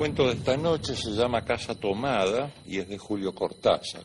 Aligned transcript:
cuento 0.00 0.28
de 0.28 0.32
esta 0.32 0.56
noche 0.56 0.96
se 0.96 1.10
llama 1.10 1.44
Casa 1.44 1.74
Tomada 1.74 2.54
y 2.64 2.78
es 2.78 2.88
de 2.88 2.96
Julio 2.96 3.34
Cortázar. 3.34 4.02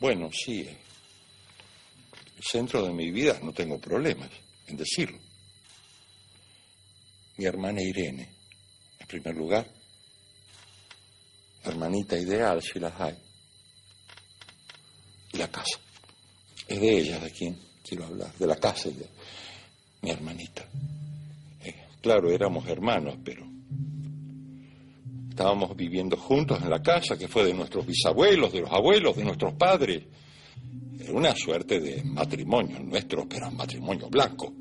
Bueno, 0.00 0.28
sí, 0.32 0.66
el 2.36 2.42
centro 2.42 2.82
de 2.82 2.92
mi 2.92 3.12
vida 3.12 3.38
no 3.44 3.52
tengo 3.52 3.78
problemas 3.78 4.28
en 4.66 4.76
decirlo. 4.76 5.20
Mi 7.36 7.44
hermana 7.44 7.80
Irene, 7.80 8.34
en 8.98 9.06
primer 9.06 9.36
lugar, 9.36 9.64
hermanita 11.62 12.18
ideal 12.18 12.60
si 12.60 12.80
las 12.80 13.00
hay, 13.00 13.16
y 15.32 15.38
la 15.38 15.48
casa. 15.48 15.78
Es 16.66 16.80
de 16.80 16.98
ella 16.98 17.20
de 17.20 17.30
quien 17.30 17.56
quiero 17.84 18.06
hablar, 18.06 18.34
de 18.34 18.46
la 18.48 18.56
casa 18.56 18.88
de 18.88 19.06
mi 20.02 20.10
hermanita. 20.10 20.64
Eh, 21.64 21.74
claro, 22.00 22.30
éramos 22.30 22.66
hermanos, 22.66 23.16
pero 23.24 23.46
estábamos 25.30 25.76
viviendo 25.76 26.16
juntos 26.16 26.60
en 26.60 26.68
la 26.68 26.82
casa 26.82 27.16
que 27.16 27.28
fue 27.28 27.44
de 27.44 27.54
nuestros 27.54 27.86
bisabuelos, 27.86 28.52
de 28.52 28.60
los 28.62 28.70
abuelos, 28.70 29.16
de 29.16 29.24
nuestros 29.24 29.54
padres. 29.54 30.02
Era 30.98 31.12
una 31.12 31.34
suerte 31.34 31.80
de 31.80 32.02
matrimonio 32.02 32.80
nuestro, 32.80 33.28
pero 33.28 33.50
matrimonio 33.52 34.08
blanco. 34.10 34.52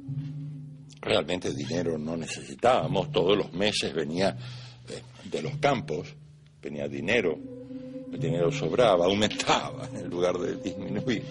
Realmente 1.02 1.52
dinero 1.54 1.98
no 1.98 2.16
necesitábamos, 2.16 3.12
todos 3.12 3.36
los 3.36 3.52
meses 3.54 3.94
venía 3.94 4.38
de, 4.88 5.30
de 5.30 5.42
los 5.42 5.58
campos, 5.58 6.16
venía 6.62 6.88
dinero, 6.88 7.36
el 8.14 8.20
dinero 8.20 8.52
sobraba, 8.52 9.06
aumentaba 9.06 9.90
en 9.96 10.08
lugar 10.08 10.38
de 10.38 10.58
disminuir. 10.58 11.24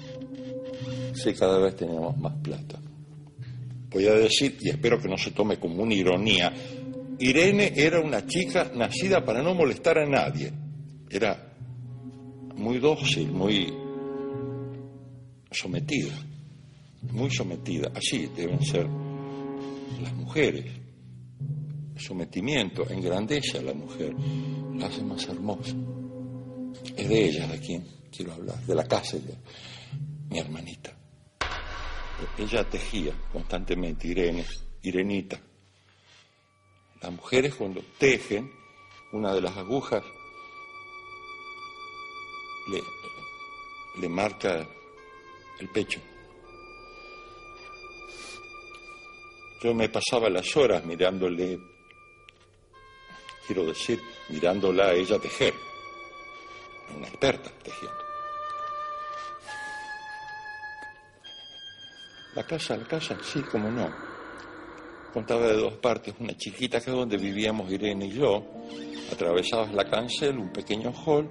Sí, 1.15 1.33
cada 1.35 1.59
vez 1.59 1.77
teníamos 1.77 2.17
más 2.17 2.35
plata 2.43 2.81
voy 3.91 4.07
a 4.07 4.15
decir, 4.15 4.57
y 4.61 4.71
espero 4.71 5.01
que 5.01 5.09
no 5.09 5.19
se 5.19 5.33
tome 5.33 5.59
como 5.59 5.83
una 5.83 5.95
ironía, 5.95 6.53
Irene 7.19 7.73
era 7.77 8.01
una 8.01 8.27
chica 8.27 8.71
nacida 8.75 9.23
para 9.25 9.43
no 9.43 9.55
molestar 9.55 9.99
a 9.99 10.07
nadie. 10.07 10.51
Era 11.11 11.55
muy 12.57 12.79
dócil, 12.79 13.31
muy 13.31 13.73
sometida, 15.51 16.15
muy 17.13 17.31
sometida. 17.31 17.93
Así 17.95 18.31
deben 18.35 18.65
ser 18.65 18.87
las 20.03 20.15
mujeres. 20.15 20.65
Sometimiento 21.97 22.89
engrandece 22.89 23.59
a 23.59 23.63
la 23.63 23.75
mujer, 23.75 24.15
la 24.77 24.87
hace 24.87 25.03
más 25.03 25.29
hermosa. 25.29 25.77
Es 26.97 27.07
de 27.09 27.25
ella 27.29 27.47
de 27.47 27.59
quien 27.59 27.85
quiero 28.11 28.33
hablar, 28.33 28.65
de 28.65 28.75
la 28.75 28.85
casa 28.85 29.19
de 29.19 29.35
mi 30.31 30.39
hermanita. 30.39 31.00
Ella 32.39 32.69
tejía 32.69 33.13
constantemente, 33.33 34.09
Irene, 34.09 34.47
Irenita. 34.83 35.41
Las 37.03 37.13
mujeres 37.13 37.55
cuando 37.55 37.83
tejen, 37.99 38.53
una 39.13 39.35
de 39.35 39.41
las 39.41 39.57
agujas 39.57 40.03
le, 42.69 42.83
le 44.01 44.09
marca 44.09 44.67
el 45.59 45.69
pecho. 45.69 46.01
Yo 49.63 49.75
me 49.75 49.89
pasaba 49.89 50.31
las 50.31 50.57
horas 50.57 50.85
mirándole, 50.85 51.59
quiero 53.47 53.67
decir, 53.67 54.01
mirándola 54.31 54.87
a 54.87 54.93
ella 54.95 55.19
tejer, 55.19 55.55
una 56.97 57.07
experta 57.09 57.51
tejiendo. 57.63 58.10
La 62.35 62.45
casa, 62.45 62.77
la 62.77 62.85
casa, 62.85 63.17
sí, 63.23 63.43
como 63.43 63.69
no. 63.69 63.91
Contaba 65.13 65.49
de 65.49 65.57
dos 65.57 65.75
partes, 65.75 66.15
una 66.21 66.37
chiquita 66.37 66.81
que 66.81 66.91
es 66.91 66.97
donde 66.97 67.17
vivíamos 67.17 67.69
Irene 67.73 68.07
y 68.07 68.13
yo. 68.13 68.45
Atravesabas 69.13 69.75
la 69.75 69.85
cancel, 69.85 70.39
un 70.39 70.53
pequeño 70.53 70.93
hall, 70.93 71.29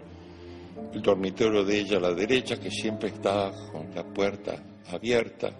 el 0.93 1.01
dormitorio 1.01 1.63
de 1.63 1.79
ella 1.79 1.97
a 1.97 2.01
la 2.01 2.13
derecha, 2.13 2.59
que 2.59 2.69
siempre 2.69 3.09
estaba 3.09 3.53
con 3.71 3.95
la 3.95 4.03
puerta 4.03 4.61
abierta, 4.91 5.51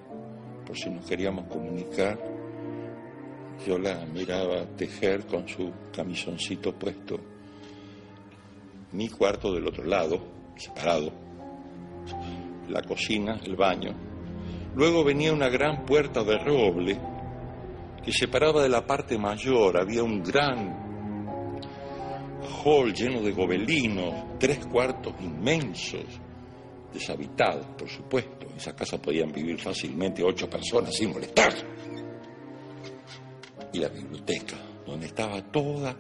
por 0.66 0.78
si 0.78 0.90
nos 0.90 1.06
queríamos 1.06 1.48
comunicar. 1.48 2.20
Yo 3.66 3.78
la 3.78 4.06
miraba 4.08 4.66
tejer 4.76 5.26
con 5.26 5.48
su 5.48 5.72
camisoncito 5.96 6.74
puesto. 6.78 7.18
Mi 8.92 9.08
cuarto 9.08 9.54
del 9.54 9.68
otro 9.68 9.86
lado, 9.86 10.20
separado. 10.58 11.14
La 12.68 12.82
cocina, 12.82 13.40
el 13.46 13.56
baño, 13.56 14.09
Luego 14.76 15.04
venía 15.04 15.34
una 15.34 15.50
gran 15.50 15.86
puerta 15.86 16.24
de 16.24 16.38
roble 16.38 17.00
que 18.04 18.12
separaba 18.12 18.62
de 18.62 18.70
la 18.70 18.86
parte 18.86 19.18
mayor. 19.18 19.80
Había 19.80 20.04
un 20.04 20.22
gran 20.22 20.90
hall 22.64 22.94
lleno 22.94 23.22
de 23.22 23.32
gobelinos, 23.32 24.38
tres 24.40 24.66
cuartos 24.66 25.14
inmensos, 25.20 26.06
deshabitados, 26.94 27.66
por 27.78 27.90
supuesto. 27.90 28.48
En 28.50 28.58
esa 28.58 28.76
casa 28.76 29.02
podían 29.02 29.32
vivir 29.32 29.60
fácilmente 29.60 30.24
ocho 30.24 30.50
personas 30.50 30.96
sin 30.96 31.12
molestar. 31.12 31.54
Y 33.74 33.80
la 33.80 33.90
biblioteca, 33.90 34.58
donde 34.86 35.08
estaba 35.08 35.42
toda 35.52 35.96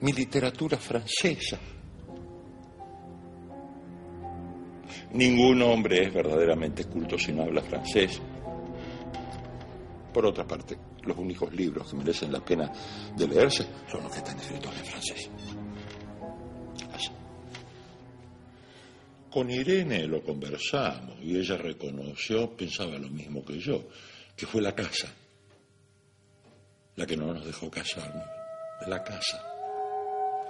mi 0.00 0.12
literatura 0.12 0.76
francesa 0.76 1.58
Ningún 5.12 5.62
hombre 5.62 6.04
es 6.04 6.14
verdaderamente 6.14 6.84
culto 6.84 7.18
si 7.18 7.32
no 7.32 7.42
habla 7.42 7.62
francés. 7.62 8.20
Por 10.12 10.26
otra 10.26 10.46
parte, 10.46 10.78
los 11.02 11.16
únicos 11.16 11.52
libros 11.54 11.90
que 11.90 11.96
merecen 11.96 12.32
la 12.32 12.40
pena 12.40 12.70
de 13.16 13.28
leerse 13.28 13.66
son 13.90 14.02
los 14.02 14.12
que 14.12 14.18
están 14.18 14.38
escritos 14.38 14.72
en 14.78 14.84
francés. 14.84 15.30
Así. 16.92 17.10
Con 19.30 19.50
Irene 19.50 20.06
lo 20.06 20.22
conversamos 20.22 21.18
y 21.22 21.36
ella 21.36 21.56
reconoció, 21.56 22.56
pensaba 22.56 22.98
lo 22.98 23.08
mismo 23.08 23.44
que 23.44 23.58
yo, 23.58 23.84
que 24.34 24.46
fue 24.46 24.62
la 24.62 24.74
casa 24.74 25.08
la 26.96 27.06
que 27.06 27.16
no 27.16 27.32
nos 27.32 27.44
dejó 27.44 27.70
casarnos, 27.70 28.24
la 28.86 29.04
casa 29.04 29.55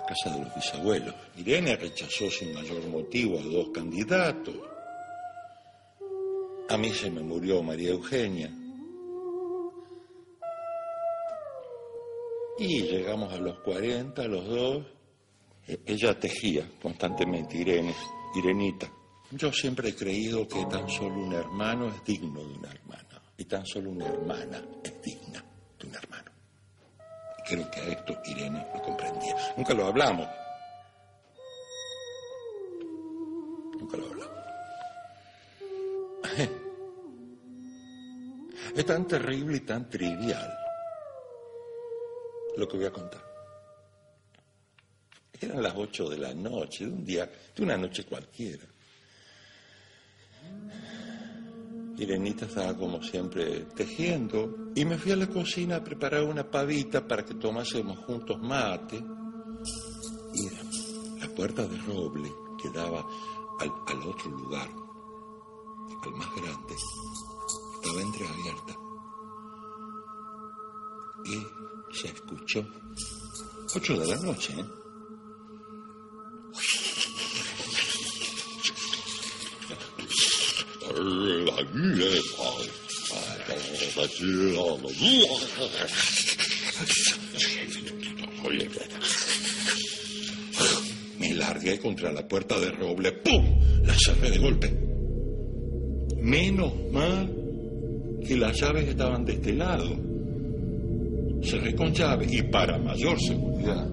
casa 0.07 0.31
de 0.35 0.45
los 0.45 0.55
bisabuelos. 0.55 1.15
Irene 1.37 1.77
rechazó 1.77 2.31
sin 2.31 2.55
mayor 2.55 2.87
motivo 2.87 3.39
a 3.39 3.43
dos 3.43 3.69
candidatos. 3.75 4.55
A 6.69 6.77
mí 6.77 6.91
se 6.91 7.11
me 7.11 7.21
murió 7.21 7.63
María 7.63 7.91
Eugenia. 7.91 8.51
Y 12.59 12.83
llegamos 12.83 13.33
a 13.33 13.37
los 13.37 13.59
40, 13.61 14.27
los 14.29 14.47
dos. 14.47 14.87
E-, 15.69 15.81
ella 15.87 16.19
tejía 16.19 16.69
constantemente, 16.81 17.59
Irene, 17.59 17.95
Irenita. 18.35 18.91
Yo 19.33 19.53
siempre 19.53 19.91
he 19.91 19.95
creído 19.95 20.47
que 20.47 20.65
tan 20.67 20.89
solo 20.89 21.17
un 21.17 21.33
hermano 21.33 21.89
es 21.89 22.05
digno 22.05 22.41
de 22.41 22.55
una 22.55 22.71
hermana 22.71 23.23
y 23.37 23.45
tan 23.45 23.67
solo 23.67 23.91
una 23.91 24.07
hermana 24.07 24.63
es 24.83 25.03
digna. 25.03 25.45
Creo 27.47 27.71
que 27.71 27.81
a 27.81 27.85
esto 27.85 28.21
Irene 28.25 28.67
lo 28.75 28.83
comprendía. 28.83 29.37
Nunca 29.57 29.73
lo 29.73 29.87
hablamos. 29.87 30.29
Nunca 33.79 33.97
lo 33.97 34.07
hablamos. 34.07 34.37
Es 38.77 38.85
tan 38.85 39.07
terrible 39.07 39.57
y 39.57 39.61
tan 39.61 39.89
trivial 39.89 40.53
lo 42.59 42.69
que 42.69 42.77
voy 42.77 42.87
a 42.87 42.93
contar. 42.93 43.23
Eran 45.41 45.63
las 45.63 45.75
ocho 45.75 46.11
de 46.11 46.19
la 46.19 46.35
noche, 46.35 46.85
de 46.85 46.91
un 46.91 47.05
día, 47.05 47.31
de 47.55 47.63
una 47.63 47.77
noche 47.79 48.05
cualquiera. 48.05 48.65
Irenita 51.99 52.45
estaba 52.45 52.77
como 52.77 53.03
siempre 53.03 53.67
tejiendo 53.75 54.55
y 54.75 54.85
me 54.85 54.99
fui 54.99 55.13
a 55.13 55.17
la 55.17 55.29
cocina 55.29 55.77
a 55.77 55.85
preparar 55.85 56.25
una 56.25 56.51
pavita 56.51 57.07
para 57.07 57.25
que 57.25 57.35
tomásemos 57.35 57.99
juntos 58.01 58.39
mate. 58.41 59.03
Y 60.35 60.47
era 60.47 60.63
la 61.21 61.35
puerta 61.35 61.67
de 61.67 61.79
roble 61.79 62.31
que 62.63 62.69
daba 62.71 63.05
al, 63.61 63.73
al 63.87 64.09
otro 64.09 64.31
lugar, 64.31 64.69
al 66.05 66.13
más 66.13 66.29
grande, 66.37 66.75
estaba 67.75 68.03
entreabierta. 68.03 68.77
Y 71.25 71.97
se 71.97 72.09
escuchó, 72.09 72.67
ocho 73.75 73.99
de 73.99 74.07
la 74.07 74.17
noche, 74.23 74.53
¿eh? 74.59 74.86
Me 91.19 91.35
largué 91.35 91.79
contra 91.79 92.13
la 92.13 92.27
puerta 92.27 92.59
de 92.59 92.71
roble. 92.71 93.13
¡Pum! 93.13 93.45
La 93.85 93.95
cerré 93.95 94.31
de 94.31 94.39
golpe. 94.39 94.73
Menos 96.21 96.73
mal 96.91 97.31
que 98.27 98.37
las 98.37 98.61
llaves 98.61 98.89
estaban 98.89 99.25
de 99.25 99.35
este 99.35 99.53
lado. 99.53 99.97
cerré 101.43 101.75
con 101.75 101.93
llave 101.93 102.27
y 102.29 102.43
para 102.43 102.79
mayor 102.79 103.21
seguridad 103.21 103.89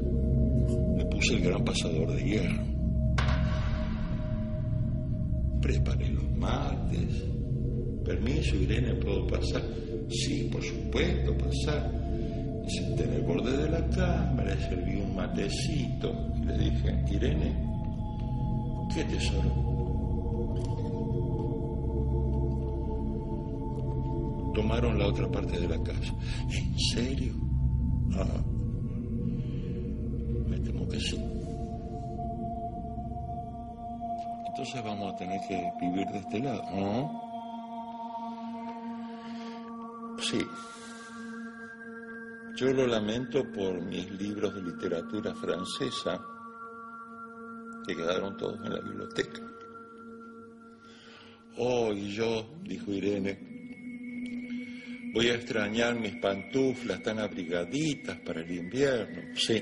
le 0.98 1.06
puse 1.06 1.36
el 1.36 1.42
gran 1.42 1.64
pasador 1.64 2.16
de 2.16 2.24
hierro. 2.24 2.64
Preparé 5.62 6.10
los 6.10 6.23
mates. 6.44 7.24
Permiso, 8.06 8.56
Irene, 8.56 8.94
¿puedo 8.96 9.26
pasar? 9.28 9.64
Sí, 10.10 10.50
por 10.52 10.62
supuesto, 10.62 11.36
pasar. 11.38 11.92
Senté 12.68 13.04
en 13.04 13.14
el 13.14 13.22
borde 13.24 13.58
de 13.58 13.70
la 13.70 13.88
cámara, 13.90 14.56
serví 14.70 15.02
un 15.02 15.16
matecito 15.16 16.14
y 16.36 16.46
le 16.46 16.58
dije, 16.58 17.06
Irene, 17.12 17.56
¿qué 18.94 19.04
tesoro? 19.06 19.74
tomaron 24.54 24.98
la 24.98 25.08
otra 25.08 25.30
parte 25.30 25.60
de 25.60 25.68
la 25.68 25.82
casa. 25.84 26.14
¿En 26.52 26.80
serio? 26.80 27.34
Ah, 28.14 28.44
me 30.48 30.60
temo 30.60 30.88
que 30.88 31.00
sí. 31.00 31.18
Entonces 34.64 34.86
vamos 34.86 35.14
a 35.14 35.18
tener 35.18 35.42
que 35.46 35.72
vivir 35.82 36.08
de 36.08 36.20
este 36.20 36.40
lado, 36.40 36.64
¿no? 36.72 37.22
Sí. 40.22 40.40
Yo 42.56 42.72
lo 42.72 42.88
lamento 42.88 43.44
por 43.52 43.82
mis 43.82 44.10
libros 44.12 44.56
de 44.56 44.62
literatura 44.62 45.36
francesa 45.36 46.18
que 47.86 47.94
quedaron 47.94 48.38
todos 48.38 48.66
en 48.66 48.74
la 48.74 48.80
biblioteca. 48.80 49.42
Oh, 51.58 51.92
y 51.92 52.14
yo, 52.14 52.46
dijo 52.64 52.90
Irene, 52.90 53.52
Voy 55.14 55.28
a 55.28 55.36
extrañar 55.36 55.94
mis 56.00 56.16
pantuflas 56.16 57.04
tan 57.04 57.20
abrigaditas 57.20 58.18
para 58.22 58.40
el 58.40 58.50
invierno. 58.50 59.36
Sí. 59.36 59.62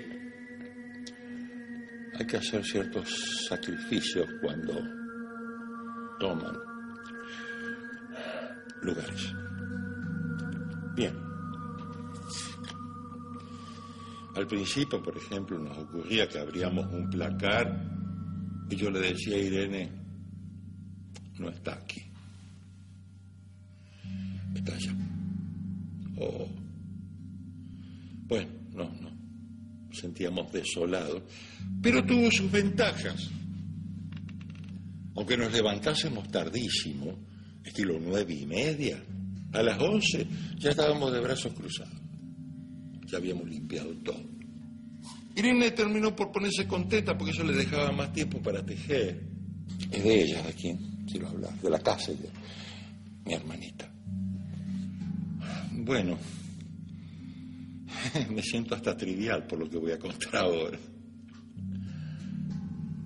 Hay 2.22 2.28
que 2.28 2.38
hacer 2.38 2.64
ciertos 2.64 3.10
sacrificios 3.50 4.28
cuando 4.44 4.74
toman 6.20 6.56
lugares. 8.84 9.34
Bien. 10.96 11.18
Al 14.36 14.46
principio, 14.46 15.02
por 15.02 15.18
ejemplo, 15.18 15.58
nos 15.58 15.76
ocurría 15.76 16.30
que 16.30 16.38
abríamos 16.38 16.86
un 16.94 17.10
placar 17.10 17.90
y 18.70 18.76
yo 18.76 18.92
le 18.92 19.00
decía 19.00 19.38
a 19.38 19.40
Irene, 19.40 19.92
no 21.40 21.50
está 21.50 21.74
aquí, 21.74 22.04
está 24.54 24.76
allá. 24.76 24.94
Bueno, 28.28 28.52
no, 28.76 28.92
no. 29.02 29.11
Sentíamos 29.92 30.52
desolados. 30.52 31.24
Pero 31.82 32.04
tuvo 32.06 32.32
sus 32.32 32.52
ventajas. 32.52 33.30
Aunque 35.16 35.38
nos 35.38 35.52
levantásemos 35.52 36.30
tardísimo, 36.30 37.18
estilo 37.64 38.00
nueve 38.00 38.34
y 38.34 38.46
media, 38.46 39.04
a 39.54 39.62
las 39.62 39.80
once 39.80 40.26
ya 40.58 40.70
estábamos 40.70 41.12
de 41.12 41.20
brazos 41.20 41.54
cruzados. 41.54 41.94
Ya 43.08 43.18
habíamos 43.18 43.50
limpiado 43.50 43.94
todo. 43.98 44.24
Irene 45.36 45.72
terminó 45.72 46.16
por 46.16 46.32
ponerse 46.32 46.68
contenta 46.68 47.18
porque 47.18 47.32
eso 47.32 47.44
le 47.44 47.54
dejaba 47.54 47.92
más 47.92 48.14
tiempo 48.14 48.42
para 48.42 48.66
tejer. 48.66 49.22
Es 49.92 50.04
de 50.04 50.24
ella 50.24 50.42
de 50.44 50.54
quien 50.54 51.06
quiero 51.06 51.28
hablar, 51.28 51.54
de 51.60 51.70
la 51.70 51.80
casa 51.80 52.12
de 52.12 52.30
mi 53.26 53.34
hermanita. 53.34 53.92
Bueno, 55.74 56.18
me 58.30 58.42
siento 58.42 58.76
hasta 58.76 58.96
trivial 58.96 59.46
por 59.46 59.60
lo 59.60 59.70
que 59.70 59.78
voy 59.78 59.92
a 59.92 60.00
contar 60.00 60.38
ahora. 60.38 60.78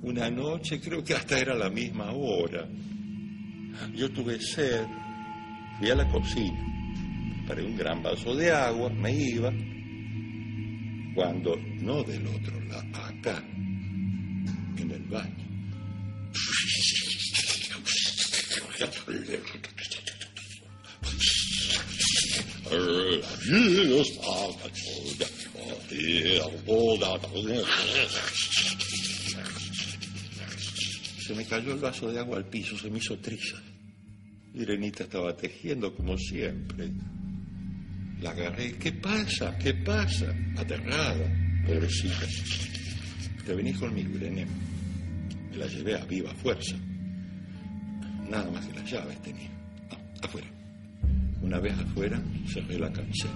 Una 0.01 0.29
noche, 0.29 0.79
creo 0.79 1.03
que 1.03 1.15
hasta 1.15 1.39
era 1.39 1.55
la 1.55 1.69
misma 1.69 2.11
hora, 2.11 2.67
yo 3.95 4.11
tuve 4.11 4.39
sed, 4.39 4.85
fui 5.79 5.89
a 5.89 5.95
la 5.95 6.07
cocina, 6.07 6.59
paré 7.47 7.65
un 7.65 7.75
gran 7.75 8.03
vaso 8.03 8.35
de 8.35 8.51
agua, 8.51 8.89
me 8.89 9.11
iba, 9.11 9.51
cuando 11.15 11.55
no 11.81 12.03
del 12.03 12.27
otro 12.27 12.59
lado, 12.65 13.03
acá, 13.03 13.43
en 14.77 14.91
el 14.91 15.03
baño. 15.03 15.45
Se 31.25 31.33
me 31.33 31.45
cayó 31.45 31.73
el 31.73 31.79
vaso 31.79 32.11
de 32.11 32.19
agua 32.19 32.37
al 32.37 32.45
piso, 32.45 32.77
se 32.77 32.89
me 32.89 32.99
hizo 32.99 33.17
triza. 33.19 33.57
Irenita 34.53 35.03
estaba 35.03 35.35
tejiendo 35.35 35.93
como 35.95 36.17
siempre. 36.17 36.91
La 38.21 38.31
agarré. 38.31 38.73
¿Qué 38.77 38.91
pasa? 38.93 39.57
¿Qué 39.57 39.73
pasa? 39.73 40.33
Aterrada, 40.57 41.63
pobrecita. 41.65 42.27
Te 43.45 43.53
venís 43.53 43.77
conmigo, 43.77 44.15
Irene. 44.15 44.45
Me 45.51 45.57
la 45.57 45.67
llevé 45.67 45.95
a 45.95 46.05
viva 46.05 46.33
fuerza. 46.35 46.75
Nada 48.29 48.49
más 48.51 48.65
que 48.65 48.73
las 48.73 48.91
llaves 48.91 49.21
tenía. 49.21 49.49
Ah, 49.91 49.97
afuera. 50.23 50.47
Una 51.41 51.59
vez 51.59 51.73
afuera, 51.77 52.21
cerré 52.47 52.79
la 52.79 52.91
cancela. 52.91 53.33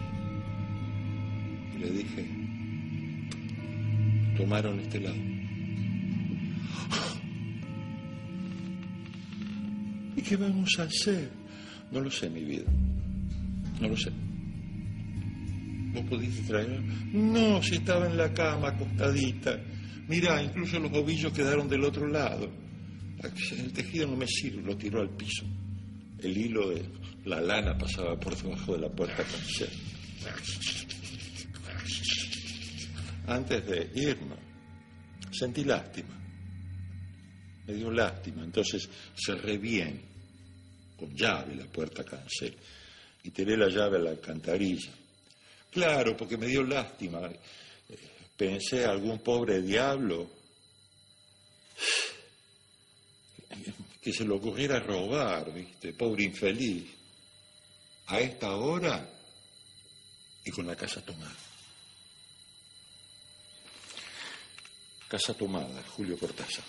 Y 1.75 1.79
le 1.79 1.89
dije, 1.91 2.48
tomaron 4.39 4.79
este 4.79 5.01
lado. 5.01 5.17
¿Y 10.15 10.21
qué 10.21 10.37
vamos 10.37 10.69
a 10.79 10.83
hacer? 10.83 11.29
No 11.91 11.99
lo 11.99 12.09
sé, 12.09 12.29
mi 12.29 12.45
vida. 12.45 12.71
No 13.81 13.89
lo 13.89 13.97
sé. 13.97 14.11
¿Vos 15.93 16.05
pudiste 16.05 16.41
traer? 16.47 16.81
No, 17.11 17.61
si 17.61 17.75
estaba 17.75 18.07
en 18.07 18.15
la 18.15 18.33
cama 18.33 18.69
acostadita. 18.69 19.59
Mira, 20.07 20.41
incluso 20.41 20.79
los 20.79 20.93
ovillos 20.93 21.33
quedaron 21.33 21.67
del 21.67 21.83
otro 21.83 22.07
lado. 22.07 22.49
El 23.21 23.73
tejido 23.73 24.07
no 24.07 24.15
me 24.15 24.27
sirve, 24.27 24.61
lo 24.61 24.77
tiró 24.77 25.01
al 25.01 25.09
piso. 25.09 25.45
El 26.19 26.37
hilo 26.37 26.69
de 26.69 26.85
la 27.25 27.41
lana 27.41 27.77
pasaba 27.77 28.17
por 28.17 28.41
debajo 28.41 28.73
de 28.73 28.79
la 28.79 28.89
puerta 28.89 29.23
cancel. 29.23 29.69
Antes 33.29 33.63
de 33.63 33.91
irnos, 33.93 34.39
sentí 35.31 35.63
lástima. 35.63 36.19
Me 37.67 37.73
dio 37.75 37.91
lástima. 37.91 38.43
Entonces 38.43 38.89
cerré 39.15 39.59
bien, 39.59 40.01
con 40.97 41.15
llave, 41.15 41.55
la 41.55 41.65
puerta 41.65 42.03
cancel. 42.03 42.57
Y 43.23 43.29
tiré 43.29 43.55
la 43.55 43.69
llave 43.69 43.97
a 43.97 43.99
la 43.99 44.09
alcantarilla. 44.09 44.91
Claro, 45.69 46.17
porque 46.17 46.37
me 46.37 46.47
dio 46.47 46.63
lástima. 46.63 47.29
Pensé 48.35 48.85
algún 48.85 49.19
pobre 49.19 49.61
diablo 49.61 50.27
que 54.01 54.11
se 54.11 54.23
le 54.23 54.31
ocurriera 54.31 54.79
robar, 54.79 55.53
¿viste? 55.53 55.93
Pobre 55.93 56.23
infeliz. 56.23 56.89
A 58.07 58.19
esta 58.19 58.55
hora 58.55 59.07
y 60.43 60.49
con 60.49 60.65
la 60.65 60.75
casa 60.75 60.99
tomada. 61.05 61.48
Casa 65.09 65.33
tomada, 65.33 65.81
Julio 65.97 66.15
Cortázar. 66.19 66.63